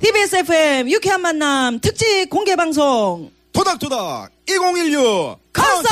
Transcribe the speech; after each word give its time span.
TBS 0.00 0.36
FM 0.36 0.90
유쾌한 0.90 1.20
만남 1.20 1.80
특집 1.80 2.30
공개 2.30 2.54
방송 2.56 3.30
토닥토닥 3.52 4.30
2016 4.48 5.38
콘서트! 5.52 5.88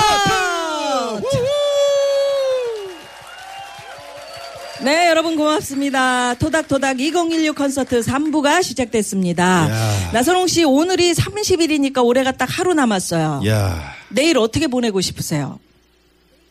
네, 4.83 5.09
여러분 5.09 5.37
고맙습니다. 5.37 6.35
토닥토닥 6.35 7.01
2016 7.01 7.57
콘서트 7.57 8.01
3부가 8.01 8.63
시작됐습니다. 8.63 9.69
야. 9.69 10.11
나선홍 10.13 10.47
씨, 10.47 10.65
오늘이 10.65 11.13
30일이니까 11.13 12.05
올해가 12.05 12.30
딱 12.30 12.47
하루 12.47 12.75
남았어요. 12.75 13.41
야, 13.49 13.95
내일 14.11 14.38
어떻게 14.38 14.69
보내고 14.69 15.01
싶으세요? 15.01 15.59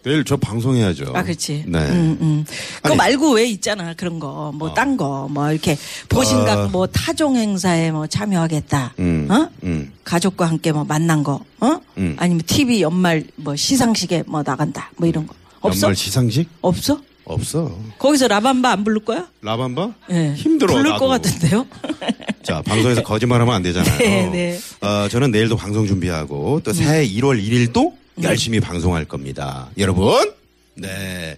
내일 0.06 0.24
저 0.24 0.38
방송해야죠. 0.38 1.14
아, 1.16 1.24
그렇지. 1.24 1.64
네. 1.68 1.80
음, 1.80 2.18
음. 2.22 2.46
그거 2.76 2.90
아니. 2.90 2.96
말고 2.98 3.32
왜 3.34 3.46
있잖아. 3.46 3.96
그런 3.96 4.20
거. 4.20 4.52
뭐, 4.54 4.70
어. 4.70 4.74
딴 4.76 4.98
거. 4.98 5.28
뭐, 5.32 5.52
이렇게 5.52 5.76
보신각 6.10 6.58
어. 6.60 6.68
뭐, 6.68 6.86
타종 6.86 7.36
행사에 7.38 7.90
뭐, 7.92 8.06
참여하겠다. 8.06 8.94
음, 9.00 9.28
어? 9.32 9.50
음. 9.64 9.92
가족과 10.04 10.46
함께 10.46 10.72
뭐, 10.72 10.84
만난 10.84 11.24
거. 11.24 11.44
어? 11.60 11.80
음. 11.98 12.16
아니면 12.20 12.44
TV 12.46 12.84
연말 12.84 13.24
뭐, 13.36 13.56
시상식에 13.56 14.24
뭐, 14.28 14.44
나간다. 14.44 14.92
뭐, 14.98 15.08
이런 15.08 15.26
거. 15.26 15.34
없어? 15.62 15.88
연말 15.88 15.96
시상식? 15.96 16.48
없어? 16.62 17.02
없어. 17.24 17.76
거기서 17.98 18.28
라밤바 18.28 18.70
안 18.72 18.84
부를 18.84 19.04
거야? 19.04 19.28
라밤바? 19.42 19.92
예. 20.12 20.34
힘들어. 20.36 20.72
부를 20.76 20.92
나도. 20.92 21.00
것 21.04 21.08
같은데요? 21.08 21.66
자, 22.44 22.62
방송에서 22.62 23.02
거짓말하면 23.02 23.56
안 23.56 23.64
되잖아요. 23.64 23.98
네, 23.98 24.30
네. 24.30 24.60
어, 24.88 25.08
저는 25.10 25.32
내일도 25.32 25.58
방송 25.58 25.88
준비하고 25.88 26.62
또 26.64 26.72
새해 26.74 27.08
1월 27.08 27.44
1일도 27.44 27.94
열심히 28.24 28.60
방송할 28.60 29.06
겁니다. 29.06 29.70
여러분, 29.78 30.32
네. 30.76 31.38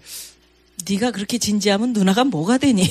네가 0.89 1.11
그렇게 1.11 1.37
진지하면 1.37 1.93
누나가 1.93 2.23
뭐가 2.23 2.57
되니? 2.57 2.89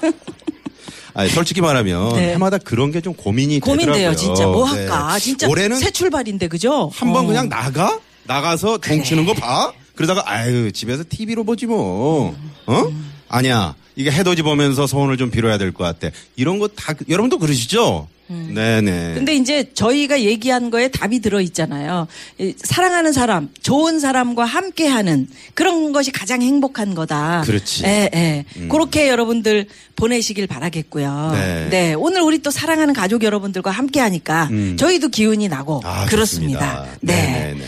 아니, 1.14 1.28
솔직히 1.30 1.60
말하면 1.60 2.14
네. 2.14 2.32
해마다 2.34 2.58
그런 2.58 2.90
게 2.90 3.00
좀 3.00 3.14
고민이 3.14 3.60
고민돼요, 3.60 3.92
되더라고요. 4.12 4.16
진짜. 4.16 4.46
뭐 4.46 4.70
네. 4.72 4.80
할까? 4.86 5.18
진짜 5.18 5.48
올해는 5.48 5.78
새 5.78 5.90
출발인데, 5.90 6.48
그죠? 6.48 6.90
한번 6.94 7.24
어. 7.24 7.26
그냥 7.28 7.48
나가? 7.48 8.00
나가서 8.24 8.78
종치는 8.78 9.24
거 9.26 9.34
봐? 9.34 9.72
그러다가, 9.94 10.22
아유, 10.26 10.72
집에서 10.72 11.04
TV로 11.08 11.44
보지 11.44 11.66
뭐. 11.66 12.34
어? 12.66 12.92
아니야. 13.28 13.74
이게 13.96 14.10
해돋이 14.10 14.42
보면서 14.42 14.86
소원을 14.86 15.16
좀 15.16 15.30
빌어야 15.30 15.58
될 15.58 15.72
것 15.72 15.84
같아. 15.84 16.14
이런 16.36 16.58
거 16.58 16.68
다, 16.68 16.94
여러분도 17.08 17.38
그러시죠? 17.38 18.08
네네. 18.26 18.90
음. 18.90 19.12
근데 19.16 19.34
이제 19.36 19.70
저희가 19.74 20.22
얘기한 20.22 20.70
거에 20.70 20.88
답이 20.88 21.20
들어 21.20 21.42
있잖아요. 21.42 22.06
이 22.38 22.54
사랑하는 22.56 23.12
사람, 23.12 23.50
좋은 23.62 24.00
사람과 24.00 24.46
함께하는 24.46 25.28
그런 25.52 25.92
것이 25.92 26.10
가장 26.10 26.40
행복한 26.40 26.94
거다. 26.94 27.42
그렇지. 27.44 27.84
예, 27.84 28.10
예. 28.14 28.44
그렇게 28.68 29.08
여러분들 29.10 29.66
보내시길 29.96 30.46
바라겠고요. 30.46 31.68
네. 31.70 31.94
오늘 31.98 32.22
우리 32.22 32.38
또 32.38 32.50
사랑하는 32.50 32.94
가족 32.94 33.22
여러분들과 33.24 33.70
함께하니까 33.70 34.48
음. 34.50 34.76
저희도 34.78 35.08
기운이 35.08 35.48
나고 35.48 35.82
아, 35.84 36.06
그렇습니다. 36.06 36.86
좋습니다. 36.86 36.98
네. 37.02 37.14
네네네. 37.30 37.64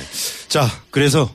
자, 0.48 0.66
그래서 0.90 1.30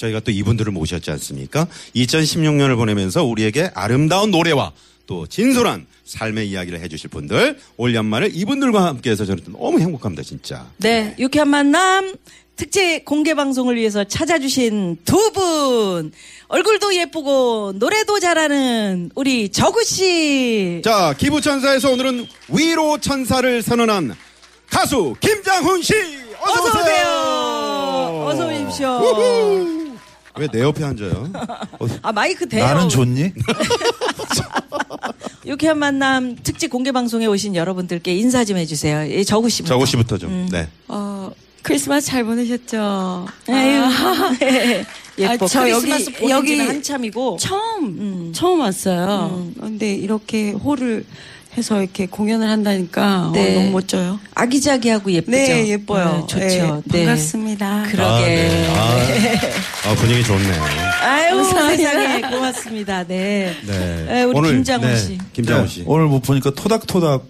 저희가 0.00 0.20
또 0.20 0.30
이분들을 0.30 0.72
모셨지 0.72 1.10
않습니까? 1.12 1.66
2016년을 1.94 2.76
보내면서 2.76 3.24
우리에게 3.24 3.70
아름다운 3.74 4.30
노래와 4.30 4.72
또 5.06 5.26
진솔한 5.26 5.86
삶의 6.04 6.48
이야기를 6.50 6.80
해주실 6.80 7.10
분들 7.10 7.58
올 7.76 7.94
연말을 7.94 8.30
이분들과 8.32 8.86
함께해서 8.86 9.24
저는 9.24 9.44
또 9.44 9.52
너무 9.52 9.80
행복합니다, 9.80 10.22
진짜. 10.22 10.66
네, 10.78 11.14
유쾌한 11.18 11.48
만남 11.48 12.14
특집 12.56 13.04
공개 13.04 13.34
방송을 13.34 13.76
위해서 13.76 14.04
찾아주신 14.04 14.98
두 15.04 15.32
분. 15.32 16.12
얼굴도 16.48 16.94
예쁘고 16.94 17.72
노래도 17.76 18.20
잘하는 18.20 19.10
우리 19.14 19.48
저구 19.48 19.82
씨. 19.84 20.82
자, 20.84 21.14
기부 21.16 21.40
천사에서 21.40 21.90
오늘은 21.90 22.26
위로 22.48 22.98
천사를 22.98 23.62
선언한 23.62 24.14
가수 24.68 25.14
김장훈 25.20 25.82
씨 25.82 25.94
어서, 26.40 26.64
어서 26.64 26.80
오세요. 26.80 26.84
오세요. 26.84 28.24
어서 28.26 28.48
오십시오. 28.48 29.79
왜 30.40 30.48
내 30.50 30.60
옆에 30.62 30.82
앉아요? 30.84 31.30
어, 31.78 31.86
아 32.02 32.12
마이크 32.12 32.48
대요. 32.48 32.64
나는 32.64 32.88
좋니? 32.88 33.32
유쾌한 35.46 35.78
만남 35.78 36.36
특집 36.42 36.70
공개 36.70 36.92
방송에 36.92 37.26
오신 37.26 37.56
여러분들께 37.56 38.14
인사 38.14 38.44
좀 38.44 38.56
해주세요. 38.56 39.10
예, 39.10 39.24
저구 39.24 39.48
씨부터. 39.48 39.74
저고 39.74 39.86
씨부터 39.86 40.18
좀. 40.18 40.30
음. 40.30 40.48
네. 40.50 40.68
어, 40.88 41.30
크리스마스 41.62 42.06
잘 42.06 42.24
보내셨죠? 42.24 43.26
아유, 43.48 43.82
아, 43.82 44.36
네. 44.38 44.84
예뻐. 45.18 45.44
아, 45.44 45.48
저 45.48 45.68
여기- 45.68 45.88
크리스마스 45.90 46.28
여기 46.30 46.56
지는 46.56 46.68
한참이고. 46.68 47.36
처음, 47.38 47.84
음. 47.84 48.32
처음 48.34 48.60
왔어요. 48.60 49.50
근데 49.60 49.94
이렇게 49.94 50.52
홀을 50.52 51.04
해서 51.56 51.80
이렇게 51.82 52.06
공연을 52.06 52.48
한다니까 52.48 53.30
네. 53.34 53.56
어, 53.56 53.58
너무 53.60 53.70
멋져요. 53.72 54.20
아기자기하고 54.34 55.10
예쁘죠. 55.10 55.36
네, 55.36 55.68
예뻐요. 55.68 56.18
네, 56.20 56.26
좋죠. 56.26 56.82
네, 56.86 57.04
반갑습니다. 57.06 57.82
그러게. 57.90 58.66
아, 58.70 58.96
네. 59.08 59.52
아, 59.84 59.90
아, 59.90 59.94
분위기 59.96 60.22
좋네요. 60.22 60.62
아유 61.02 61.36
감사합니다. 61.36 61.76
세상에 61.90 62.20
고맙습니다. 62.20 63.04
네. 63.04 63.52
네. 63.66 64.06
에, 64.08 64.22
우리 64.24 64.48
김장훈 64.52 64.96
씨. 64.96 65.18
김장훈 65.32 65.66
씨. 65.68 65.82
오늘 65.86 66.06
뭐 66.06 66.20
보니까 66.20 66.50
토닥토닥 66.54 67.24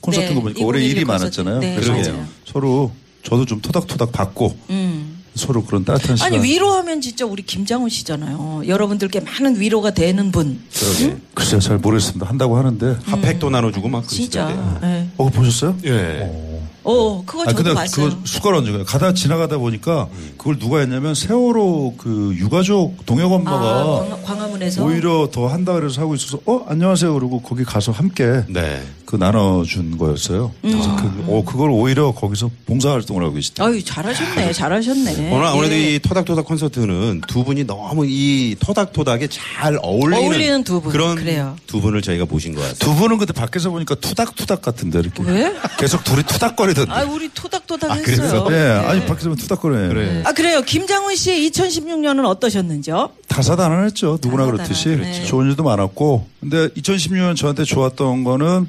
콘서트 0.00 0.28
네, 0.28 0.34
거 0.34 0.40
보니까 0.42 0.64
올해 0.64 0.80
2016 0.80 0.96
일이 0.96 1.04
콘서트. 1.04 1.40
많았잖아요. 1.40 1.60
네, 1.60 1.80
그러게요. 1.80 2.26
서로 2.46 2.92
저도 3.24 3.44
좀 3.46 3.60
토닥토닥 3.60 4.12
받고 4.12 4.56
음. 4.70 5.05
서로 5.36 5.64
그런 5.64 5.84
따뜻한 5.84 6.16
시간. 6.16 6.32
아니 6.32 6.42
위로하면 6.42 7.00
진짜 7.00 7.24
우리 7.26 7.42
김장훈 7.42 7.88
씨잖아요. 7.90 8.62
여러분들께 8.66 9.20
많은 9.20 9.60
위로가 9.60 9.92
되는 9.92 10.32
분. 10.32 10.60
그러게. 10.74 11.16
글쎄요, 11.34 11.60
잘 11.60 11.78
모르겠습니다. 11.78 12.26
한다고 12.26 12.56
하는데. 12.56 12.96
핫팩도 13.04 13.50
나눠주고 13.50 13.88
막 13.88 14.08
진짜. 14.08 14.78
네. 14.82 15.08
어, 15.16 15.28
보셨어요? 15.28 15.76
예. 15.84 16.42
어 16.88 17.20
그거 17.26 17.42
아 17.42 17.46
저도 17.46 17.56
근데 17.56 17.74
봤어요. 17.74 18.10
그거 18.10 18.20
숟가락 18.24 18.58
얹은 18.58 18.70
거예요. 18.70 18.84
가다 18.84 19.12
지나가다 19.12 19.58
보니까 19.58 20.06
그걸 20.38 20.56
누가 20.56 20.78
했냐면 20.78 21.16
세월호 21.16 21.94
그 21.98 22.32
유가족 22.36 23.04
동역 23.06 23.32
아, 23.32 23.34
엄마가 23.34 24.06
광화- 24.22 24.22
광 24.24 24.40
화문에서 24.56 24.84
오히려 24.84 25.28
더 25.30 25.46
한다 25.46 25.74
그래서 25.74 26.00
하고 26.00 26.14
있어서 26.14 26.38
어 26.46 26.64
안녕하세요 26.68 27.12
그러고 27.14 27.40
거기 27.40 27.64
가서 27.64 27.92
함께 27.92 28.42
네. 28.48 28.82
그 29.06 29.14
나눠준 29.16 29.98
거였어요. 29.98 30.52
그래서 30.60 30.96
그, 30.96 31.24
어, 31.28 31.44
그걸 31.44 31.70
오히려 31.70 32.10
거기서 32.12 32.50
봉사활동을 32.66 33.22
하고 33.22 33.34
계시다. 33.34 33.64
아유 33.64 33.82
잘하셨네, 33.82 34.52
잘하셨네. 34.52 35.30
오늘 35.32 35.46
아무래도 35.46 35.74
예. 35.76 35.94
이 35.94 35.98
토닥토닥 36.00 36.44
콘서트는 36.44 37.20
두 37.28 37.44
분이 37.44 37.64
너무 37.64 38.04
이 38.06 38.56
토닥토닥에 38.58 39.28
잘 39.28 39.78
어울리는, 39.80 40.24
어울리는 40.24 40.64
두 40.64 40.80
분. 40.80 40.90
그런 40.92 41.14
그래요. 41.16 41.56
두 41.68 41.80
분을 41.80 42.02
저희가 42.02 42.26
모신 42.28 42.52
것 42.54 42.62
같아요. 42.62 42.78
두 42.80 42.94
분은 42.94 43.18
근데 43.18 43.32
밖에서 43.32 43.70
보니까 43.70 43.94
투닥투닥 43.94 44.60
같은데 44.60 44.98
이렇게 44.98 45.22
왜? 45.22 45.54
계속 45.78 46.02
둘이 46.02 46.24
투닥거리던데. 46.24 46.92
아 46.92 47.04
우리 47.04 47.28
토닥토닥 47.32 47.90
아, 47.90 47.94
했어요. 47.94 48.44
그랬어? 48.44 48.52
예, 48.52 48.86
아니 48.88 49.06
밖에서 49.06 49.28
보면 49.28 49.36
투닥거려요. 49.36 49.88
그래. 49.88 50.22
아 50.26 50.32
그래요. 50.32 50.62
김장훈 50.62 51.14
씨 51.14 51.48
2016년은 51.52 52.26
어떠셨는지요? 52.26 53.10
다사다난했죠. 53.28 54.18
누구나 54.20 54.45
그렇듯이 54.52 54.88
그렇죠. 54.90 55.24
좋은 55.26 55.48
일도 55.50 55.62
많았고. 55.62 56.26
근데 56.40 56.68
2016년 56.68 57.36
저한테 57.36 57.64
좋았던 57.64 58.24
거는 58.24 58.66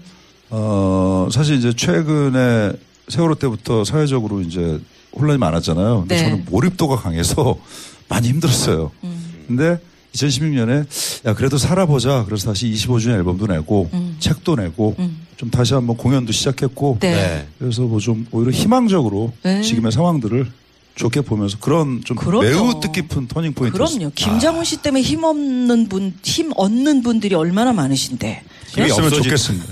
어 0.49 1.27
사실 1.31 1.55
이제 1.57 1.73
최근에 1.73 2.73
세월호 3.09 3.35
때부터 3.35 3.83
사회적으로 3.83 4.41
이제 4.41 4.79
혼란이 5.15 5.37
많았잖아요. 5.39 5.99
근데 6.01 6.15
네. 6.15 6.23
저는 6.29 6.45
몰입도가 6.49 6.97
강해서 6.97 7.57
많이 8.09 8.29
힘들었어요. 8.29 8.91
음. 9.03 9.43
근데 9.47 9.79
2016년에 10.13 10.85
야 11.27 11.33
그래도 11.33 11.57
살아보자. 11.57 12.23
그래서 12.25 12.47
다시 12.49 12.67
25주년 12.71 13.15
앨범도 13.15 13.47
내고 13.47 13.89
책도 14.19 14.55
내고 14.55 14.95
좀 15.35 15.51
다시 15.51 15.73
한번 15.73 15.95
공연도 15.97 16.31
시작했고 16.31 16.93
음. 16.93 16.99
네. 16.99 17.11
네. 17.15 17.47
그래서 17.59 17.81
뭐 17.83 17.99
좀 17.99 18.25
오히려 18.31 18.51
희망적으로 18.51 19.33
네. 19.43 19.61
지금의 19.61 19.91
상황들을 19.91 20.47
좋게 20.97 21.21
보면서 21.21 21.57
그런 21.59 22.01
좀 22.03 22.17
그럼요. 22.17 22.41
매우 22.43 22.79
뜻깊은 22.81 23.27
터닝 23.27 23.53
포인트였어요. 23.53 23.97
그럼요. 23.97 24.11
김장훈 24.15 24.63
씨 24.65 24.77
때문에 24.77 25.01
힘 25.01 25.23
없는 25.23 25.87
분, 25.89 26.13
힘 26.23 26.51
얻는 26.55 27.03
분들이 27.03 27.35
얼마나 27.35 27.71
많으신데. 27.73 28.43
힘이 28.69 28.87
그랬으면 28.87 29.09
없어지- 29.11 29.23
좋겠습니다. 29.23 29.65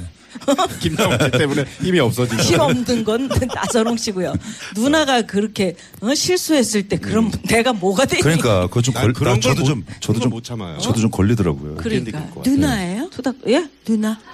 김장훈 0.80 1.18
씨 1.24 1.31
때문에 1.31 1.66
힘이 1.81 2.00
없어지죠. 2.00 2.42
힘 2.44 2.60
없는 2.60 3.04
건 3.04 3.30
나선홍 3.56 3.98
씨고요. 3.98 4.33
누나가 4.75 5.24
그렇게 5.24 5.75
어, 6.01 6.13
실수했을 6.13 6.88
때 6.88 6.98
그럼 6.98 7.31
내가 7.48 7.74
뭐가 7.74 8.06
되니? 8.06 8.22
그러니까 8.22 8.68
그거 8.68 8.81
좀난 8.81 9.04
걸, 9.04 9.13
그런 9.13 9.33
난 9.33 9.42
저도 9.42 9.56
걸좀 9.63 9.80
못- 9.80 9.86
저도 10.01 10.19
좀 10.19 10.30
걸못 10.30 10.44
참아요. 10.44 10.77
저도 10.80 11.00
좀 11.00 11.10
걸리더라고요. 11.10 11.75
그러니까. 11.77 12.19
같아요. 12.19 12.44
누나예 12.45 12.94
요? 13.15 13.21
토닥 13.21 13.35
예? 13.47 13.65
누나. 13.85 14.17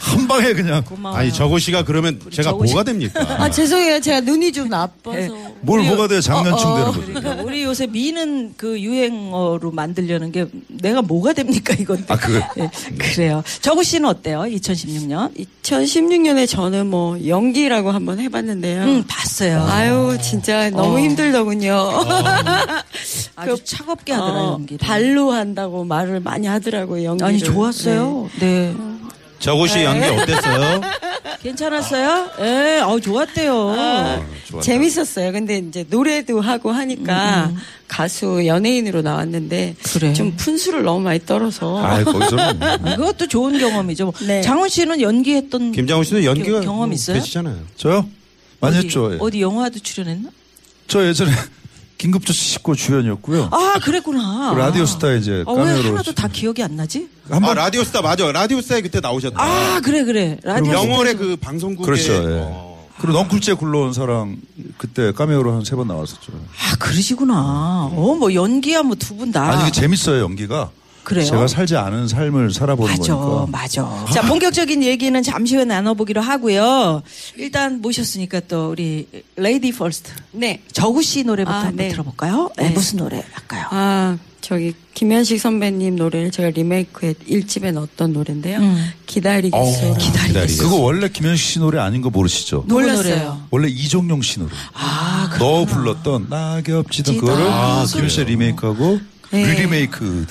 한 0.00 0.28
방에 0.28 0.52
그냥 0.52 0.84
고마워요. 0.84 1.20
아니 1.20 1.32
저구 1.32 1.58
씨가 1.58 1.84
그러면 1.84 2.20
제가 2.30 2.50
씨. 2.50 2.56
뭐가 2.56 2.84
됩니까? 2.84 3.20
아 3.42 3.50
죄송해요. 3.50 4.00
제가 4.00 4.20
눈이 4.20 4.52
좀 4.52 4.68
나빠서. 4.68 5.16
네. 5.18 5.28
뭘 5.62 5.80
우리- 5.80 5.88
뭐가 5.88 6.08
돼요? 6.08 6.20
장난충 6.20 6.68
어, 6.70 6.72
어. 6.72 6.76
되는 6.76 6.92
거죠. 6.92 7.06
그러니까 7.20 7.42
우리 7.42 7.62
요새 7.62 7.86
미는 7.86 8.54
그 8.56 8.80
유행어로 8.80 9.70
만들려는 9.70 10.32
게 10.32 10.46
내가 10.68 11.02
뭐가 11.02 11.32
됩니까 11.32 11.74
이건? 11.78 12.04
아, 12.08 12.16
그거? 12.16 12.38
예, 12.58 12.70
그래요. 12.98 13.42
정우 13.60 13.82
씨는 13.82 14.08
어때요? 14.08 14.40
2016년? 14.42 15.32
2016년에 15.62 16.48
저는 16.48 16.86
뭐 16.88 17.24
연기라고 17.26 17.90
한번 17.90 18.20
해봤는데요. 18.20 18.82
응 18.82 19.04
봤어요. 19.06 19.62
아유 19.68 20.18
진짜 20.22 20.70
너무 20.70 20.96
어. 20.96 21.00
힘들더군요. 21.00 21.74
아주 23.36 23.56
차갑게 23.64 24.12
하더라 24.12 24.32
어, 24.40 24.52
연기를. 24.54 24.78
발로 24.78 25.30
한다고 25.32 25.84
말을 25.84 26.20
많이 26.20 26.46
하더라고요. 26.46 27.01
연기를. 27.04 27.28
아니 27.28 27.38
좋았어요. 27.38 28.30
네. 28.40 28.74
저구 29.38 29.66
씨 29.66 29.82
연기 29.82 30.06
어땠어요? 30.06 30.80
괜찮았어요? 31.42 32.30
예, 32.40 32.80
어 32.84 33.00
좋았대요. 33.00 33.70
아, 33.76 34.22
좋았다. 34.48 34.64
재밌었어요. 34.64 35.32
근데 35.32 35.58
이제 35.58 35.84
노래도 35.90 36.40
하고 36.40 36.70
하니까 36.70 37.50
가수 37.88 38.46
연예인으로 38.46 39.02
나왔는데 39.02 39.74
그래. 39.82 40.12
좀 40.12 40.34
분수를 40.36 40.84
너무 40.84 41.00
많이 41.00 41.18
떨어서 41.26 41.84
아, 41.84 42.04
거기서는 42.04 42.60
그것도 42.96 43.26
좋은 43.26 43.58
경험이죠. 43.58 44.04
뭐 44.04 44.14
네. 44.24 44.42
장훈 44.42 44.68
씨는 44.68 45.00
연기했던 45.00 45.72
김장훈 45.72 46.04
씨는 46.04 46.22
연기가 46.24 46.60
겨- 46.60 46.66
경험 46.66 46.90
뭐 46.90 46.94
있어요? 46.94 47.18
되시잖아요. 47.18 47.58
저요? 47.76 48.06
많이 48.60 48.76
어디, 48.78 48.86
했죠. 48.86 49.12
예. 49.12 49.18
어디 49.20 49.40
영화도 49.40 49.80
출연했나? 49.80 50.30
저 50.86 51.04
예전에 51.04 51.32
긴급조치 52.02 52.38
식구 52.38 52.74
주연이었고요. 52.74 53.48
아 53.52 53.78
그랬구나. 53.80 54.50
그 54.54 54.58
라디오 54.58 54.84
스타에 54.86 55.18
이제 55.18 55.44
아, 55.46 55.52
왜 55.52 55.56
카메오로 55.56 55.88
하나도 55.90 56.12
다 56.12 56.26
기억이 56.26 56.60
안 56.60 56.74
나지? 56.74 57.08
아 57.30 57.36
한번 57.36 57.54
라디오스타 57.56 58.02
맞아. 58.02 58.30
라디오스타에 58.32 58.80
그때 58.80 58.98
나오셨다. 58.98 59.40
아 59.40 59.80
그래 59.84 60.02
그래 60.02 60.36
라디오 60.42 60.72
영월의. 60.72 61.16
그 61.16 61.36
방송국에 61.36 61.84
그렇죠. 61.86 62.12
예. 62.14 62.38
어. 62.42 62.72
그리고 63.00 63.18
넝쿨째 63.18 63.54
굴러온 63.54 63.92
사랑 63.92 64.36
그때 64.78 65.12
카메오로 65.12 65.52
한 65.52 65.62
세 65.64 65.76
번 65.76 65.86
나왔었죠. 65.86 66.32
아 66.32 66.76
그러시구나. 66.76 67.88
어 67.92 68.14
뭐 68.18 68.34
연기야 68.34 68.82
뭐 68.82 68.96
두 68.96 69.16
분 69.16 69.30
다. 69.30 69.44
아니 69.50 69.70
재밌어요 69.70 70.22
연기가. 70.22 70.70
그래요? 71.04 71.24
제가 71.24 71.46
살지 71.46 71.76
않은 71.76 72.08
삶을 72.08 72.52
살아보는 72.52 72.96
맞아, 72.96 73.16
거니까. 73.16 73.46
맞아. 73.50 74.06
자, 74.12 74.22
본격적인 74.22 74.82
얘기는 74.82 75.20
잠시 75.22 75.56
후에 75.56 75.64
나눠보기로 75.64 76.20
하고요. 76.20 77.02
일단 77.36 77.80
모셨으니까 77.80 78.40
또 78.48 78.70
우리 78.70 79.06
lady 79.36 79.72
first. 79.72 80.12
네. 80.32 80.62
저구 80.72 81.02
씨 81.02 81.24
노래부터 81.24 81.52
아, 81.54 81.60
한번 81.60 81.76
네. 81.76 81.88
들어볼까요? 81.88 82.50
네, 82.56 82.68
네. 82.68 82.70
무슨 82.70 82.98
노래 82.98 83.22
할까요? 83.32 83.66
아 83.70 84.18
저기 84.40 84.74
김현식 84.94 85.40
선배님 85.40 85.96
노래를 85.96 86.30
제가 86.30 86.50
리메이크해 86.50 87.14
일집에 87.26 87.70
넣었던 87.72 88.12
노래인데요. 88.12 88.58
음. 88.58 88.90
기다리겠어요. 89.06 89.94
기다리겠어. 89.94 90.62
그거 90.64 90.76
원래 90.76 91.08
김현식 91.08 91.46
씨 91.46 91.58
노래 91.58 91.78
아닌 91.78 92.02
거 92.02 92.10
모르시죠? 92.10 92.64
몰랐어요. 92.68 93.46
원래 93.50 93.68
이종용 93.68 94.22
씨 94.22 94.38
노래. 94.40 94.50
아, 94.74 95.30
너 95.38 95.64
불렀던 95.64 96.26
낙엽지던 96.28 96.84
지던 96.90 97.16
그거를 97.18 97.46
아, 97.48 97.86
김현식 97.90 98.10
씨 98.10 98.24
리메이크하고 98.24 99.00
네. 99.30 99.46
리리메이크. 99.46 100.26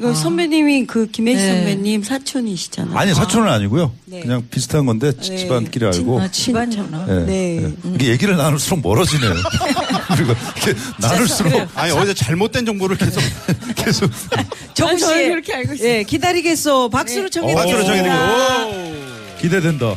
이거 0.00 0.14
선배님이 0.14 0.86
그 0.86 1.06
김혜식 1.10 1.44
네. 1.44 1.54
선배님 1.56 2.02
사촌이시잖아요. 2.02 2.96
아니 2.98 3.12
사촌은 3.12 3.46
아니고요. 3.52 3.92
네. 4.06 4.20
그냥 4.20 4.42
비슷한 4.50 4.86
건데 4.86 5.12
지- 5.20 5.32
네. 5.32 5.36
집안끼리 5.36 5.84
알고. 5.84 6.18
아, 6.22 6.28
집안이구나. 6.30 7.06
예, 7.06 7.26
네. 7.26 7.62
예. 7.64 7.72
이게 7.94 8.06
얘기를 8.08 8.34
나눌수록 8.34 8.80
멀어지네요. 8.80 9.34
그리고 10.16 10.32
이렇게 10.32 10.80
나눌수록 10.98 11.68
아니 11.74 11.92
어디서 11.92 12.14
잘못된 12.14 12.64
정보를 12.64 12.96
계속 12.96 13.20
계속 13.76 14.10
저구 14.72 14.92
아, 14.92 14.96
씨. 14.96 15.28
그렇게 15.28 15.54
알고 15.54 15.74
있어요. 15.74 15.88
예, 15.88 16.02
기다리겠어. 16.02 16.88
박수로 16.88 17.28
청해 17.28 17.52
어, 17.52 17.56
박수로 17.56 17.84
정해드리고 17.84 19.36
기대된다. 19.38 19.96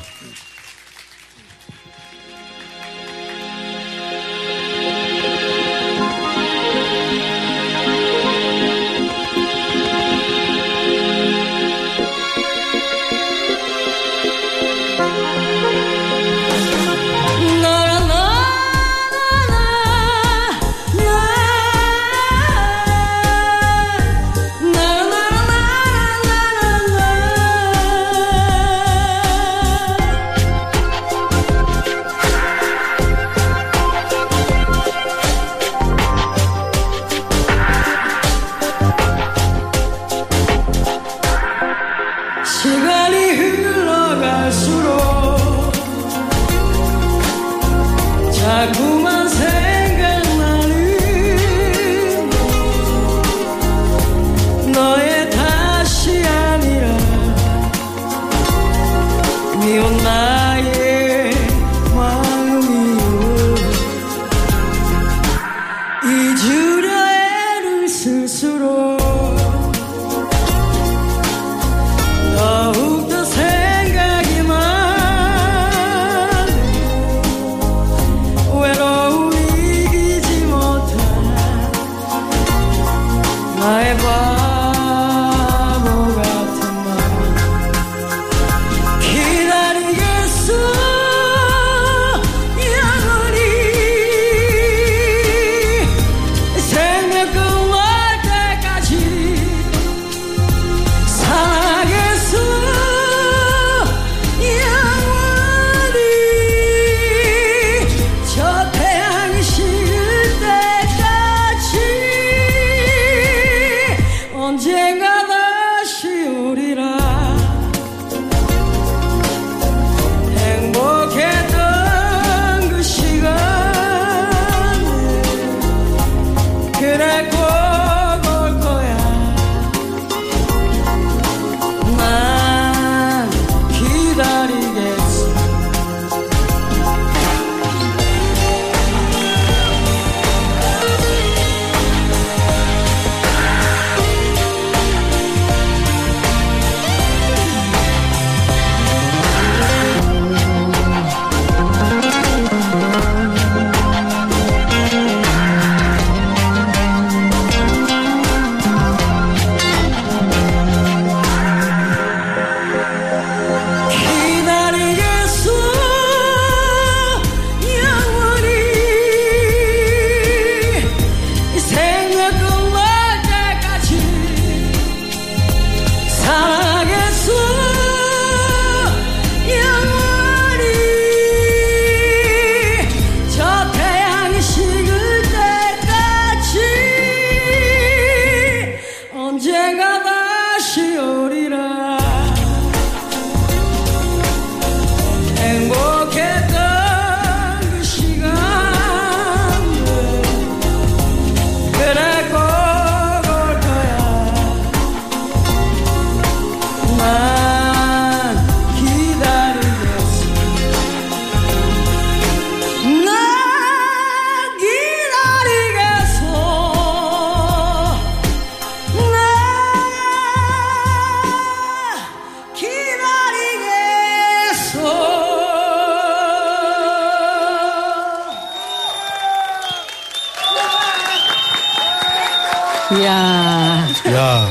이야, 232.92 233.88
야, 234.08 234.50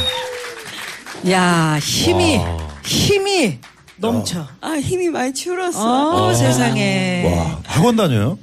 야, 1.30 1.78
힘이, 1.78 2.40
힘이 2.84 3.58
넘쳐. 3.96 4.46
아 4.60 4.72
힘이 4.76 5.08
많이 5.10 5.32
줄었어. 5.32 6.26
어, 6.28 6.34
세상에. 6.34 7.24
와, 7.26 7.60
학원 7.64 7.96
다녀요? 7.96 8.38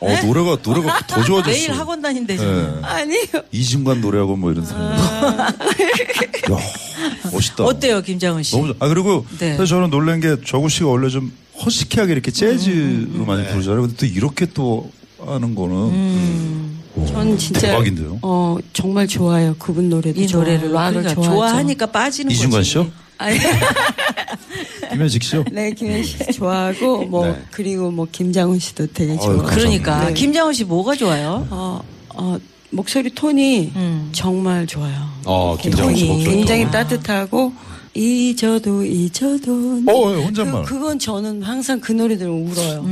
어, 0.00 0.08
노래가, 0.24 0.56
노래가 0.62 1.00
더 1.06 1.22
좋아졌어. 1.22 1.50
매일 1.52 1.72
학원 1.72 2.00
다닌대죠. 2.00 2.42
네. 2.44 2.72
아니요. 2.82 3.18
이진관 3.52 4.00
노래하고 4.00 4.36
뭐 4.36 4.50
이런 4.52 4.64
사람. 4.64 4.92
야, 4.92 6.58
멋있다. 7.32 7.64
어때요, 7.64 8.00
김장훈 8.02 8.42
씨? 8.42 8.56
너무 8.56 8.68
좋- 8.68 8.76
아 8.82 8.88
그리고 8.88 9.26
네. 9.38 9.52
사실 9.56 9.66
저는 9.68 9.90
놀란 9.90 10.20
게 10.20 10.36
정우 10.46 10.68
씨가 10.68 10.88
원래 10.88 11.08
좀 11.08 11.30
허스키하게 11.64 12.12
이렇게 12.12 12.30
재즈로 12.30 12.74
음, 12.74 13.24
많이 13.26 13.46
부르잖아요. 13.48 13.82
근데 13.82 13.96
또 13.96 14.06
이렇게 14.06 14.46
또 14.46 14.90
하는 15.24 15.54
거는 15.54 15.74
음. 15.76 16.68
오, 16.70 16.71
전 17.06 17.36
진짜 17.38 17.60
대박인데요. 17.68 18.18
어 18.22 18.56
정말 18.72 19.06
좋아요. 19.06 19.54
그분 19.58 19.88
노래도 19.88 20.20
이 20.20 20.26
좋아요. 20.26 20.44
노래를 20.44 20.72
락을 20.72 20.92
그러니까 21.02 21.14
좋아하죠. 21.14 21.34
좋아하니까 21.34 21.86
빠지는 21.86 22.30
이준관 22.32 22.60
거지. 22.60 22.70
씨요? 22.70 22.90
아니, 23.18 23.38
김현식 24.90 25.22
씨요? 25.22 25.44
네 25.52 25.70
김현 25.72 26.02
씨 26.02 26.18
좋아하고 26.32 27.04
뭐 27.06 27.26
네. 27.26 27.42
그리고 27.50 27.90
뭐 27.90 28.06
김장훈 28.10 28.58
씨도 28.58 28.88
되게 28.92 29.12
어휴, 29.12 29.20
좋아하고. 29.20 29.42
그러니까 29.44 30.06
네. 30.06 30.14
김장훈 30.14 30.52
씨 30.54 30.64
뭐가 30.64 30.94
좋아요? 30.96 31.46
어, 31.50 31.80
어, 32.14 32.38
목소리 32.70 33.10
톤이 33.14 33.72
음. 33.76 34.08
정말 34.12 34.66
좋아요. 34.66 34.94
어, 35.24 35.56
김장훈 35.60 35.94
씨 35.94 36.06
톤이. 36.06 36.18
목소리. 36.18 36.36
굉장히 36.36 36.70
따뜻하고 36.70 37.52
잊어도 37.94 38.84
잊어도 38.84 39.82
어, 39.86 40.12
예, 40.18 40.24
혼잣말. 40.24 40.62
그, 40.64 40.74
그건 40.74 40.98
저는 40.98 41.42
항상 41.42 41.78
그 41.80 41.92
노래 41.92 42.16
들으면 42.16 42.50
울어요. 42.50 42.86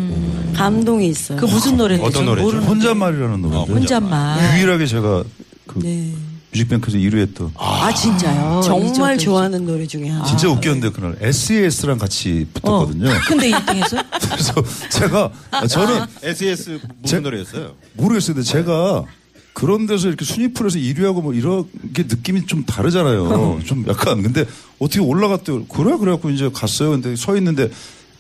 감동이 0.55 1.09
있어요. 1.09 1.39
그 1.39 1.47
무슨 1.47 1.77
노래인지 1.77 2.05
어떤 2.05 2.13
전 2.21 2.25
노래죠? 2.27 2.47
모르는 2.47 2.67
혼잣말이라는 2.67 3.41
노래인데 3.41 3.73
혼잣말. 3.73 4.59
유일하게 4.59 4.87
제가 4.87 5.25
그 5.67 5.79
네. 5.79 6.13
뮤직뱅크에서 6.53 6.99
1위 6.99 7.19
했던 7.19 7.53
아, 7.57 7.95
진짜요? 7.95 8.61
정말 8.65 9.15
잊어도 9.15 9.17
좋아하는 9.19 9.65
노래 9.65 9.87
중에 9.87 10.09
하나. 10.09 10.25
진짜 10.25 10.49
웃겼는데 10.51 10.91
그날 10.91 11.17
SES랑 11.21 11.97
같이 11.97 12.47
붙었거든요. 12.53 13.09
어. 13.09 13.13
근데 13.27 13.51
1등에서 13.53 14.05
그래서 14.31 14.55
제가 14.91 15.31
아, 15.53 15.67
저는 15.67 16.05
SES 16.25 16.71
무슨 16.71 16.81
제- 17.05 17.21
노래였어요? 17.21 17.73
모르겠어요. 17.95 18.35
근데 18.35 18.47
제가 18.47 19.05
그런 19.53 19.87
데서 19.87 20.09
이렇게 20.09 20.25
순위풀에서 20.25 20.79
1위하고 20.79 21.23
뭐 21.23 21.35
이렇게 21.35 22.05
느낌이 22.05 22.47
좀 22.47 22.65
다르잖아요. 22.65 23.61
좀 23.67 23.85
약간 23.89 24.23
근데 24.23 24.45
어떻게 24.79 25.01
올라갔대요. 25.01 25.67
그래 25.67 25.97
그래갖고 25.99 26.31
이제 26.31 26.51
갔어요. 26.53 26.91
근데 26.91 27.17
서 27.17 27.37
있는데 27.37 27.69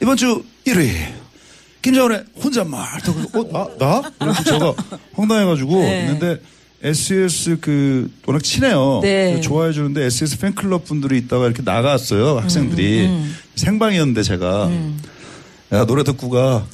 이번 0.02 0.16
주 0.16 0.42
1위 0.66 0.90
김정은의 1.82 2.25
혼잣말. 2.42 3.00
또 3.02 3.40
어, 3.40 3.76
나? 3.78 4.02
나? 4.02 4.10
그래서 4.18 4.42
제가 4.44 4.75
황당해가지고 5.14 5.80
네. 5.80 6.00
있는데 6.00 6.40
SES 6.82 7.58
그 7.60 8.10
워낙 8.26 8.42
친해요. 8.42 9.00
네. 9.02 9.40
좋아해 9.40 9.72
주는데 9.72 10.04
SES 10.04 10.38
팬클럽 10.38 10.84
분들이 10.84 11.18
있다가 11.18 11.46
이렇게 11.46 11.62
나갔어요. 11.62 12.38
학생들이 12.38 13.06
음, 13.06 13.34
생방이었는데 13.54 14.22
제가 14.22 14.70
야 15.72 15.84
노래 15.86 16.02
듣고 16.02 16.30
가. 16.30 16.66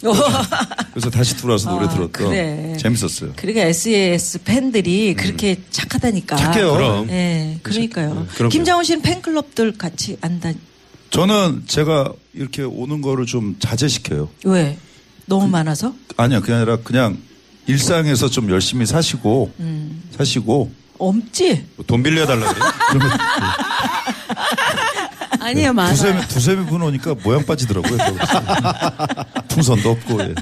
그래서 0.92 1.10
다시 1.10 1.36
들어와서 1.36 1.70
노래 1.70 1.84
아, 1.84 1.88
들었던 1.88 2.10
그래. 2.10 2.76
재밌었어요. 2.78 3.32
그러니까 3.36 3.66
SES 3.66 4.42
팬들이 4.42 5.14
그렇게 5.14 5.60
착하다니까. 5.70 6.36
착해요. 6.36 6.72
그럼. 6.72 7.06
네, 7.06 7.58
그러니까요. 7.62 8.26
그럼요. 8.34 8.48
김장훈 8.50 8.84
씨는 8.84 9.02
팬클럽들 9.02 9.76
같이 9.76 10.16
안 10.22 10.40
다. 10.40 10.50
저는 11.10 11.64
제가 11.66 12.10
이렇게 12.32 12.62
오는 12.62 13.02
거를 13.02 13.26
좀 13.26 13.56
자제시켜요. 13.58 14.30
왜? 14.44 14.78
너무 15.26 15.46
많아서? 15.48 15.94
아니야, 16.16 16.40
그게 16.40 16.54
아니라 16.54 16.78
그냥 16.78 17.18
일상에서 17.66 18.28
좀 18.30 18.48
열심히 18.50 18.86
사시고, 18.86 19.52
음. 19.60 20.02
사시고, 20.16 20.70
없지. 20.98 21.66
뭐돈 21.76 22.02
빌려달라 22.02 22.52
그래? 22.52 22.64
그러면 22.90 23.18
아니요, 25.46 25.72
많아요. 25.72 25.94
두세, 25.94 26.26
두세 26.28 26.56
분 26.56 26.82
오니까 26.82 27.14
모양 27.22 27.44
빠지더라고요. 27.46 27.98
풍선도 29.48 29.90
없고. 29.90 30.20
예. 30.22 30.34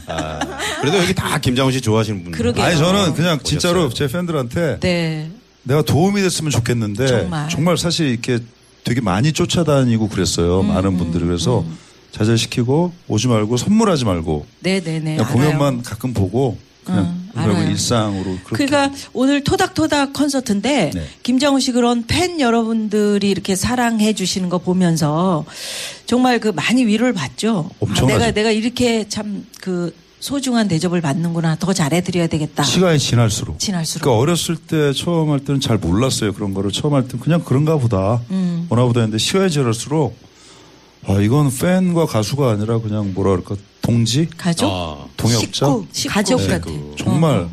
그래도 0.81 0.99
여기 0.99 1.15
다 1.15 1.39
김장훈 1.39 1.73
씨 1.73 1.81
좋아하시는 1.81 2.23
분들. 2.25 2.39
그러게요. 2.39 2.65
아니, 2.65 2.77
저는 2.79 3.15
그냥 3.15 3.35
오셨어요. 3.35 3.43
진짜로 3.43 3.89
제 3.91 4.09
팬들한테 4.09 4.81
네. 4.81 5.31
내가 5.63 5.83
도움이 5.83 6.21
됐으면 6.23 6.51
좋겠는데, 6.51 7.29
정말. 7.51 7.77
사실 7.79 8.09
이렇게 8.09 8.39
되게 8.83 9.01
많이 9.01 9.33
쫓아다니고 9.33 10.09
그랬어요. 10.09 10.61
음, 10.61 10.69
많은 10.69 10.97
분들이. 10.97 11.25
그래서 11.25 11.65
자제시키고, 12.13 12.93
오지 13.09 13.29
말고, 13.29 13.57
선물하지 13.57 14.05
말고, 14.05 14.47
네네네. 14.61 15.17
그냥 15.17 15.33
공연만 15.33 15.83
가끔 15.83 16.13
보고, 16.15 16.59
그냥 16.85 17.01
음, 17.05 17.31
그러고 17.33 17.51
알아요. 17.59 17.71
일상으로 17.71 18.39
그렇게. 18.45 18.67
그러니까 18.67 18.97
오늘 19.13 19.43
토닥토닥 19.43 20.13
콘서트인데 20.13 20.91
네. 20.95 21.07
김장훈 21.23 21.61
씨 21.61 21.73
그런 21.73 22.05
팬 22.07 22.41
여러분들이 22.41 23.31
이렇게 23.31 23.57
사랑해 23.57 24.13
주시는 24.13 24.49
거 24.49 24.59
보면서 24.59 25.45
정말 26.07 26.39
그 26.39 26.49
많이 26.49 26.85
위로를 26.87 27.13
받죠. 27.15 27.71
아, 27.73 27.77
엄청나죠. 27.81 28.19
내가 28.19 28.31
내가 28.33 28.51
이렇게 28.51 29.09
참 29.09 29.45
그 29.61 29.95
소중한 30.21 30.69
대접을 30.69 31.03
받는구나. 31.03 31.57
더 31.57 31.75
잘해드려야 31.75 32.29
되겠다. 32.29 32.63
시간이 32.63 32.99
지날수록. 32.99 33.59
지날수록. 33.59 34.05
그러니까 34.05 34.23
어렸을 34.23 34.57
때 34.57 34.95
처음 34.95 35.31
할 35.31 35.41
때는 35.41 35.61
잘 35.61 35.77
몰랐어요. 35.77 36.33
그런 36.33 36.55
거를 36.55 36.73
처음 36.73 36.95
할 36.95 37.07
때는 37.07 37.21
그냥 37.23 37.43
그런가 37.45 37.77
보다. 37.77 38.23
음. 38.31 38.65
보나 38.71 38.85
보다 38.85 39.01
했는데 39.01 39.19
시간이 39.19 39.51
지날수록 39.51 40.17
아, 41.07 41.21
이건 41.21 41.51
팬과 41.55 42.07
가수가 42.07 42.51
아니라 42.51 42.79
그냥 42.79 43.13
뭐라 43.15 43.31
그럴까. 43.33 43.57
동지? 43.83 44.29
가족, 44.37 44.71
아. 44.73 45.07
동역자? 45.17 45.67
식구, 45.67 45.87
식구. 45.93 46.15
가족 46.15 46.41
네. 46.41 46.47
같아. 46.49 46.71
정말 46.97 47.49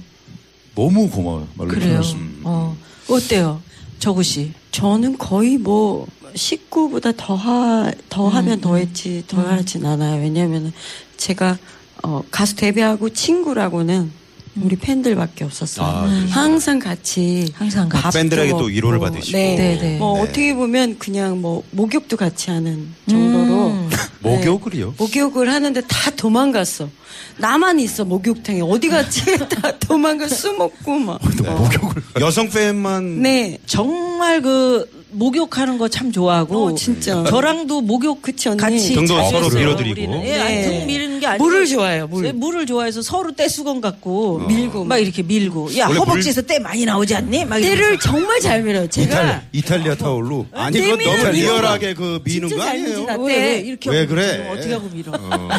너무 0.75 1.10
고마워요. 1.10 1.48
말로 1.55 1.70
그래요. 1.70 2.01
어 2.43 2.77
어때요, 3.10 3.62
저구 4.00 4.24
씨? 4.24 4.53
저는 4.72 5.17
거의 5.17 5.58
뭐 5.58 6.08
식구보다 6.34 7.12
더 7.17 7.36
하, 7.36 7.91
더 8.08 8.27
음, 8.27 8.34
하면 8.34 8.62
더 8.62 8.77
했지, 8.77 9.24
더 9.27 9.41
하진 9.41 9.86
않아요. 9.86 10.22
왜냐면은 10.22 10.72
제가 11.17 11.58
어, 12.03 12.24
가수 12.31 12.55
데뷔하고 12.55 13.10
친구라고는 13.10 14.12
우리 14.60 14.75
팬들밖에 14.75 15.46
없었어요. 15.46 15.86
아, 15.86 16.01
그러시구나. 16.01 16.31
항상 16.36 16.79
같이 16.79 17.48
항상 17.53 17.88
같이. 17.88 18.03
밥도 18.03 18.17
팬들에게 18.20 18.51
또 18.51 18.63
위로를 18.65 19.00
받으시고. 19.00 19.38
네. 19.38 19.55
네, 19.55 19.77
네. 19.79 19.98
뭐 19.98 20.15
네. 20.17 20.22
어떻게 20.24 20.53
보면 20.53 20.98
그냥 21.00 21.39
뭐 21.41 21.63
목욕도 21.72 22.17
같이 22.17 22.50
하는 22.51 22.89
정도로 23.10 23.67
음. 23.67 23.89
목욕을요? 24.20 24.96
목욕을 24.98 25.51
하는데 25.51 25.81
다 25.88 26.12
도망갔어. 26.12 26.89
나만 27.38 27.79
있어 27.79 28.03
목욕탕에 28.05 28.62
어디 28.62 28.89
갔지? 28.89 29.38
다 29.50 29.77
도망가 29.79 30.27
숨었고 30.27 31.00
막. 31.00 31.20
목욕을. 31.24 32.03
여성 32.20 32.50
팬만 32.50 33.22
네. 33.22 33.58
정말 33.65 34.41
그 34.41 34.86
목욕하는 35.12 35.77
거 35.77 35.88
참 35.89 36.12
좋아하고 36.12 36.68
어, 36.68 36.75
진짜. 36.75 37.24
저랑도 37.25 37.82
목욕 37.82 38.22
그치, 38.22 38.48
언니. 38.50 38.58
같이 38.60 38.94
등도 38.94 39.13
서로 39.30 39.50
밀어드리고. 39.50 39.91
우리는. 39.91 40.25
예, 40.25 40.38
네. 40.38 40.39
아니, 40.41 40.62
등 40.63 40.88
미는 40.88 41.20
게 41.20 41.27
아니고 41.27 41.44
물을 41.44 41.68
좋아해요, 41.68 42.08
물. 42.08 42.24
네, 42.24 42.32
물을 42.32 42.65
좋아해서 42.65 43.01
서로 43.01 43.32
떼수건 43.34 43.82
갖고 43.82 44.39
밀고 44.39 44.86
막 44.86 44.98
이렇게 44.98 45.22
밀고 45.24 45.77
야 45.77 45.88
허벅지에서 45.88 46.41
때 46.44 46.60
많이 46.60 46.86
나오지 46.86 47.15
않니? 47.15 47.46
막 47.46 47.60
때를. 47.60 48.00
정말 48.00 48.39
잘 48.39 48.63
밀어요. 48.63 48.88
제가 48.88 49.08
이탈, 49.22 49.48
이탈리아 49.51 49.96
타올로. 49.96 50.46
아니 50.53 50.80
그거 50.80 50.96
내밀어, 50.96 51.18
너무. 51.18 51.32
리얼하게 51.32 51.94
그 51.94 52.20
미는 52.24 52.50
거잘 52.50 52.70
아니에요? 52.70 53.06
왜, 53.06 53.15
왜 53.27 53.38
네. 53.38 53.60
이렇게 53.68 53.89
왜 53.89 54.06
그래? 54.06 54.50
어떻게 54.51 54.74
하고 54.74 54.88
밀어? 54.94 55.12
어. 55.13 55.50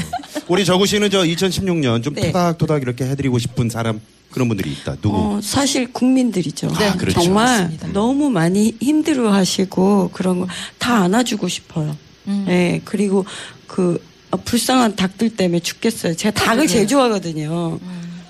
우리 0.48 0.64
정우 0.64 0.86
씨는 0.86 1.10
저 1.10 1.22
2016년 1.22 2.02
좀 2.02 2.14
네. 2.14 2.26
토닥토닥 2.32 2.82
이렇게 2.82 3.04
해드리고 3.04 3.38
싶은 3.38 3.68
사람 3.70 4.00
그런 4.32 4.48
분들이 4.48 4.72
있다. 4.72 4.96
누구? 5.00 5.16
어, 5.16 5.40
사실 5.42 5.92
국민들이죠. 5.92 6.68
네, 6.78 6.92
그렇죠. 6.98 7.20
정말 7.20 7.60
맞습니다. 7.62 7.88
너무 7.92 8.30
많이 8.30 8.74
힘들어하시고 8.80 10.10
그런 10.12 10.40
거 10.40 10.46
다 10.78 10.96
안아주고 11.02 11.46
싶어요. 11.48 11.96
음. 12.26 12.44
네, 12.46 12.80
그리고 12.84 13.24
그 13.66 14.02
어, 14.30 14.36
불쌍한 14.38 14.96
닭들 14.96 15.30
때문에 15.36 15.60
죽겠어요. 15.60 16.16
제가 16.16 16.32
닭을 16.44 16.66
제일 16.66 16.86
좋아하거든요. 16.86 17.78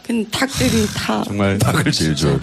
근데 0.06 0.28
닭들이 0.30 0.86
다 0.94 1.22
정말 1.26 1.58
닭을 1.58 1.90
제일 1.92 2.14
좋아해요. 2.16 2.40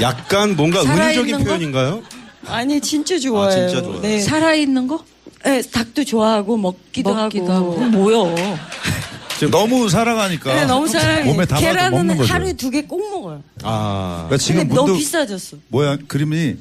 약간 0.00 0.56
뭔가 0.56 0.82
은유적인 0.82 1.38
거? 1.38 1.44
표현인가요? 1.44 2.02
아니 2.46 2.80
진짜 2.80 3.18
좋아해요. 3.18 3.64
아, 3.64 3.68
진짜 3.68 3.82
좋아요. 3.82 4.00
네. 4.00 4.20
살아있는 4.20 4.86
거? 4.88 5.04
네, 5.44 5.62
닭도 5.62 6.04
좋아하고 6.04 6.56
먹기도, 6.56 7.14
먹기도 7.14 7.52
하고. 7.52 7.72
하고. 7.72 7.84
뭐요? 7.90 8.34
지금 9.38 9.50
너무 9.52 9.88
사랑하니까. 9.88 10.54
네, 10.54 10.64
너무 10.66 10.88
사랑해. 10.88 11.22
몸에 11.24 11.46
담아서 11.46 11.64
먹는 11.66 11.74
계란은 11.90 12.16
거죠. 12.16 12.32
하루에 12.34 12.52
두 12.54 12.70
개 12.70 12.82
꼭 12.82 12.98
먹어요. 13.10 13.42
아 13.62 14.24
그러니까 14.26 14.36
지금 14.38 14.60
근데 14.62 14.74
너무 14.74 14.94
비싸졌어. 14.96 15.56
모양 15.68 15.98
그림이 16.08 16.56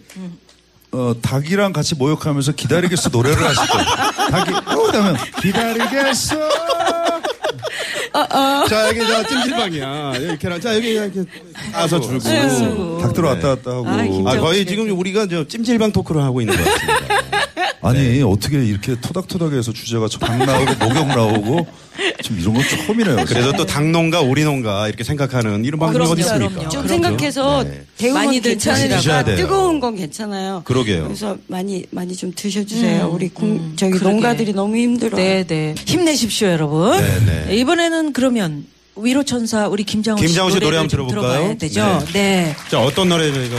어, 0.92 1.14
닭이랑 1.22 1.74
같이 1.74 1.96
모욕하면서 1.96 2.54
기다리겠어 2.54 3.10
노래를 3.10 3.44
하실 3.44 3.68
거예요. 3.68 3.86
닭이 4.32 4.54
어 4.56 4.92
그러면 4.92 5.18
기다리겠어. 5.42 6.36
자 8.70 8.88
여기 8.90 9.00
저 9.00 9.28
찜질방이야. 9.28 10.14
여기 10.28 10.38
계란. 10.40 10.62
자 10.62 10.76
여기 10.76 10.90
이렇게 10.90 11.24
까서 11.72 12.00
주고. 12.00 12.18
네. 12.20 13.02
닭 13.02 13.14
들어왔다 13.14 13.48
갔다 13.56 13.72
하고. 13.72 13.88
아, 13.88 14.04
김- 14.04 14.28
아 14.28 14.38
거의 14.38 14.66
지금 14.66 14.90
우리가 14.98 15.28
저 15.28 15.48
찜질방 15.48 15.92
토크를 15.92 16.22
하고 16.24 16.42
있는 16.42 16.56
것 16.56 16.64
같습니다. 16.64 16.98
아니 17.82 18.22
어떻게 18.24 18.64
이렇게 18.66 19.00
토닥토닥해서 19.00 19.72
주제가 19.72 20.08
저닭 20.08 20.38
나오고 20.46 20.86
목욕 20.86 21.08
나오고 21.08 21.68
좀 22.22 22.40
이런 22.40 22.54
건 22.54 22.64
처음이네요. 22.64 23.26
그래서 23.26 23.52
또 23.54 23.66
당농가 23.66 24.22
우리농가 24.22 24.88
이렇게 24.88 25.04
생각하는 25.04 25.64
이런 25.66 25.80
방송이 25.80 25.98
그럼요, 25.98 26.12
어디 26.14 26.22
있습니까? 26.22 26.70
좀 26.70 26.84
그럼요. 26.84 26.88
생각해서 26.88 27.64
네. 27.64 27.84
데우면 27.98 28.26
많이들 28.26 28.58
드셔야 28.58 28.88
괜찮으니까. 28.88 29.36
뜨거운 29.36 29.80
건 29.80 29.96
괜찮아요. 29.96 30.62
그러게요. 30.66 31.04
그래서 31.04 31.38
많이 31.48 31.86
많이 31.92 32.16
좀 32.16 32.32
드셔주세요. 32.36 33.06
음, 33.08 33.14
우리 33.14 33.30
공, 33.30 33.74
저기 33.76 33.94
그러게. 33.94 34.10
농가들이 34.12 34.54
너무 34.54 34.78
힘들어. 34.78 35.16
네, 35.18 35.44
네. 35.46 35.76
힘내십시오, 35.86 36.48
여러분. 36.50 37.00
네, 37.00 37.46
네. 37.48 37.56
이번에는 37.58 38.14
그러면 38.14 38.66
위로천사 38.96 39.68
우리 39.68 39.84
김장훈 39.84 40.20
씨 40.20 40.28
김장훈 40.28 40.52
씨 40.54 40.60
노래 40.60 40.78
한번 40.78 40.90
좀 40.90 41.08
들어볼까요? 41.08 41.34
들어봐야 41.34 41.58
되죠. 41.58 42.04
네. 42.14 42.56
자, 42.70 42.80
어떤 42.82 43.10
노래 43.10 43.32
저희가 43.32 43.56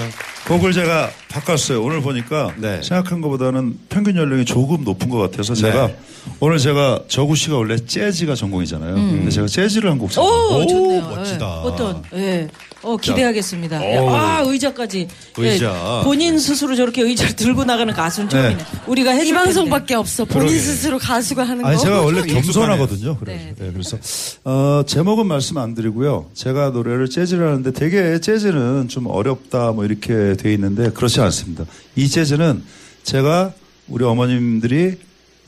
곡을 0.49 0.73
제가 0.73 1.11
바꿨어요. 1.31 1.83
오늘 1.83 2.01
보니까 2.01 2.53
네. 2.57 2.81
생각한 2.83 3.21
것보다는 3.21 3.79
평균 3.91 4.17
연령이 4.17 4.45
조금 4.45 4.83
높은 4.85 5.09
것 5.11 5.19
같아서 5.19 5.55
제가 5.55 5.89
네. 5.89 5.97
오늘 6.41 6.59
제가 6.59 7.01
저구 7.09 7.37
씨가 7.37 7.57
원래 7.57 7.77
재즈가 7.77 8.35
전공이잖아요. 8.35 8.95
근데 8.95 9.31
제가 9.31 9.47
재즈를 9.47 9.91
한 9.91 9.99
곡 9.99 10.13
썼어요. 10.13 10.57
오, 10.59 10.63
오, 10.63 10.67
좋네요. 10.67 11.03
멋지다. 11.09 11.47
예. 11.65 11.69
어떤, 11.69 12.03
예. 12.15 12.49
어, 12.83 12.97
기대하겠습니다. 12.97 13.85
예. 13.93 13.99
오. 13.99 14.09
아, 14.11 14.43
의자까지. 14.47 15.09
예. 15.41 15.49
의자. 15.51 16.03
본인 16.05 16.39
스스로 16.39 16.77
저렇게 16.77 17.03
의자를 17.03 17.35
들고 17.37 17.65
나가는 17.65 17.93
가수는 17.93 18.29
처음이네. 18.31 18.57
네. 18.57 18.65
우리가 18.87 19.11
해줄 19.11 19.27
이 19.27 19.31
텐데. 19.31 19.45
방송밖에 19.45 19.95
없어. 19.95 20.25
본인 20.25 20.49
그러게. 20.49 20.59
스스로 20.61 20.99
가수가 20.99 21.43
하는 21.43 21.63
거. 21.63 21.69
아니 21.69 21.79
제가 21.79 22.03
원래 22.03 22.21
익숙하네. 22.21 22.43
겸손하거든요. 22.43 23.17
그래서, 23.19 23.39
네, 23.59 23.71
그래서 23.73 23.99
어, 24.45 24.83
제목은 24.87 25.27
말씀 25.27 25.59
안 25.59 25.75
드리고요. 25.75 26.27
제가 26.35 26.71
노래를 26.71 27.11
재즈를 27.11 27.49
하는데 27.49 27.73
되게 27.73 28.21
재즈는 28.21 28.87
좀 28.89 29.07
어렵다 29.09 29.73
뭐 29.73 29.85
이렇게 29.85 30.35
돼 30.37 30.53
있는데 30.55 30.91
그렇지 30.91 31.18
않습니다. 31.21 31.65
이 31.97 32.09
재즈는 32.09 32.63
제가 33.05 33.53
우리 33.89 34.05
어머님들이 34.05 34.99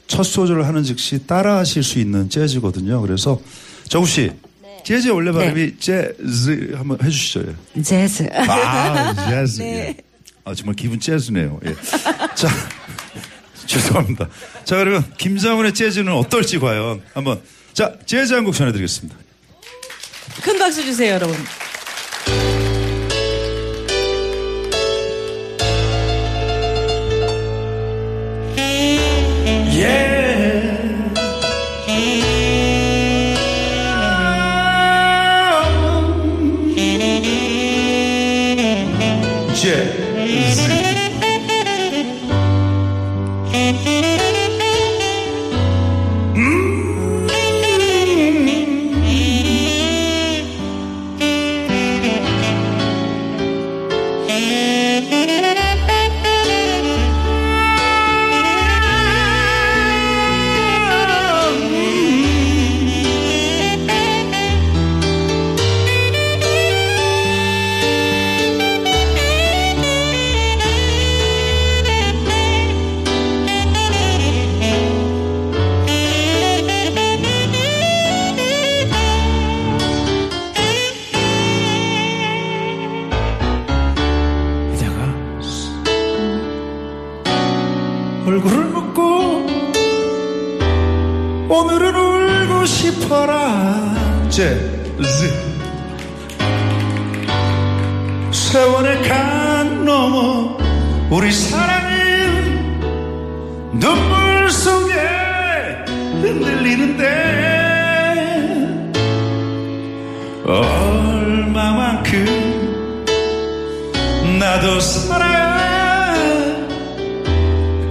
첫 0.06 0.22
소절을 0.24 0.66
하는 0.66 0.82
즉시 0.82 1.26
따라 1.26 1.58
하실 1.58 1.82
수 1.82 1.98
있는 1.98 2.28
재즈거든요. 2.30 3.00
그래서 3.02 3.40
정우 3.88 4.06
씨 4.06 4.30
재즈의 4.84 5.12
원래 5.14 5.30
발음이 5.30 5.76
재즈 5.78 6.72
한번 6.74 6.98
해주시죠. 7.02 7.44
예. 7.76 7.82
재즈. 7.82 8.28
아, 8.32 9.14
재즈. 9.28 9.62
예. 9.62 9.96
아, 10.44 10.54
정말 10.54 10.74
기분 10.74 10.98
재즈네요. 10.98 11.60
예. 11.66 11.74
자, 12.34 12.48
죄송합니다. 13.66 14.28
자, 14.64 14.76
그러면 14.76 15.04
김장훈의 15.18 15.74
재즈는 15.74 16.12
어떨지 16.12 16.58
과연 16.58 17.02
한번. 17.14 17.40
자, 17.74 17.94
재즈 18.06 18.32
한 18.32 18.44
곡 18.44 18.54
전해드리겠습니다. 18.54 19.16
큰 20.42 20.58
박수 20.58 20.82
주세요, 20.82 21.12
여러분. 21.14 21.36
세월의 98.50 99.02
간 99.02 99.84
넘어 99.84 100.58
우리 101.08 101.30
사랑은 101.30 102.80
눈물 103.78 104.50
속에 104.50 104.92
흔들리는데 106.20 107.06
얼마만큼 110.44 112.24
나도 114.40 114.80
살아야 114.80 116.16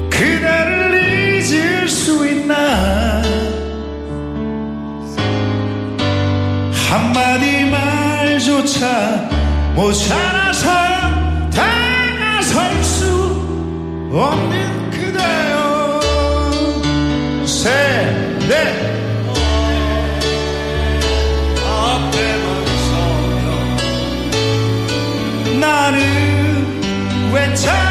그대를 0.10 1.40
잊을 1.42 1.88
수 1.88 2.28
있나. 2.28 3.22
한마디 6.90 7.64
말조차 7.64 9.29
모자라서 9.80 10.68
다가설 11.52 12.84
수 12.84 13.06
없는 14.12 14.92
그대여. 14.92 16.02
세네 17.46 18.54
앞에만 21.66 22.66
서면 22.90 23.48
나는 25.62 25.98
왜작 27.32 27.89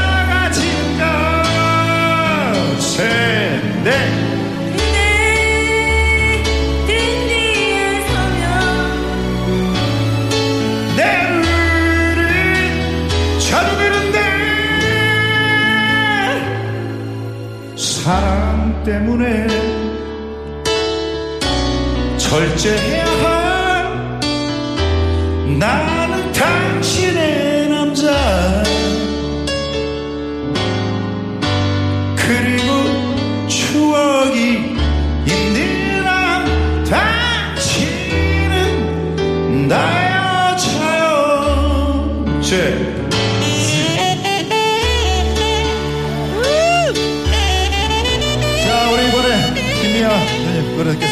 때문에 18.88 19.46
절제해야 22.16 23.04
할 23.04 24.20
나는 25.58 26.32
당신의 26.32 27.68
남자. 27.68 28.62
그리 32.16 32.67
누 50.78 51.07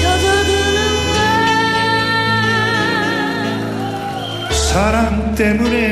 젖어드는 0.00 0.78
사랑 4.70 5.34
때문에 5.34 5.85